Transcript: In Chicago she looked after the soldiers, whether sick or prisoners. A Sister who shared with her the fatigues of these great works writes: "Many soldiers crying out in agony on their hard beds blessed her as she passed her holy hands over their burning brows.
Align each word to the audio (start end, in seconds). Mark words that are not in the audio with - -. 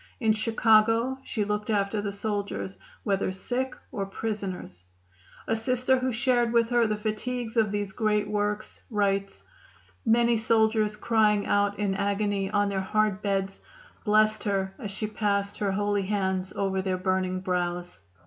In 0.19 0.33
Chicago 0.33 1.19
she 1.23 1.45
looked 1.45 1.69
after 1.69 2.01
the 2.01 2.11
soldiers, 2.11 2.79
whether 3.03 3.31
sick 3.31 3.75
or 3.91 4.07
prisoners. 4.07 4.83
A 5.47 5.55
Sister 5.55 5.99
who 5.99 6.11
shared 6.11 6.51
with 6.51 6.71
her 6.71 6.87
the 6.87 6.97
fatigues 6.97 7.55
of 7.55 7.69
these 7.69 7.91
great 7.91 8.27
works 8.27 8.81
writes: 8.89 9.43
"Many 10.03 10.37
soldiers 10.37 10.95
crying 10.95 11.45
out 11.45 11.77
in 11.77 11.93
agony 11.93 12.49
on 12.49 12.67
their 12.69 12.81
hard 12.81 13.21
beds 13.21 13.61
blessed 14.03 14.43
her 14.45 14.73
as 14.79 14.89
she 14.89 15.05
passed 15.05 15.59
her 15.59 15.71
holy 15.73 16.01
hands 16.07 16.51
over 16.51 16.81
their 16.81 16.97
burning 16.97 17.39
brows. 17.39 17.99